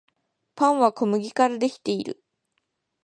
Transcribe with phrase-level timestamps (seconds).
[0.55, 2.23] パンは小麦からできている